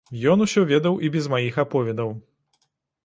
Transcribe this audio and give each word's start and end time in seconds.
Ён 0.35 0.39
усё 0.45 0.63
ведаў 0.71 0.97
і 1.05 1.11
без 1.17 1.29
маіх 1.35 1.59
аповедаў. 1.67 2.09